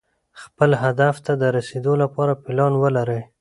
[0.41, 3.21] خپل هدف ته د رسېدو لپاره پلان ولرئ.